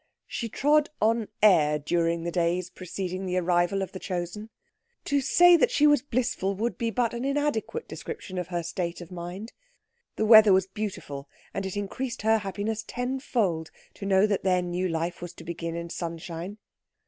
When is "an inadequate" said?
7.13-7.87